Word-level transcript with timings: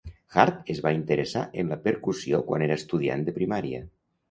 Hart 0.43 0.71
es 0.75 0.79
va 0.85 0.93
interessar 0.99 1.43
en 1.65 1.69
la 1.75 1.77
percussió 1.85 2.41
quan 2.49 2.67
era 2.71 2.81
estudiant 2.85 3.29
de 3.31 3.39
primària. 3.39 3.87